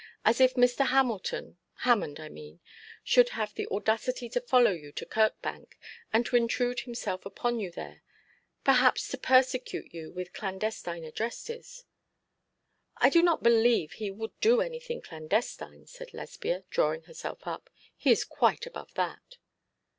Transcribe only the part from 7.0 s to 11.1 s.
upon you there perhaps to persecute you with clandestine